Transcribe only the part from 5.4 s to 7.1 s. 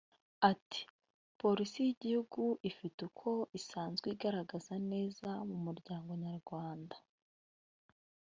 mu muryango nyarwanda